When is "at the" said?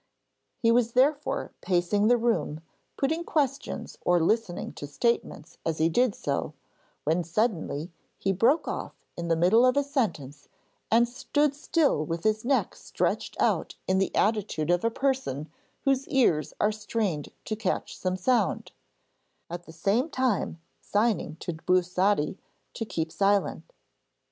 19.51-19.71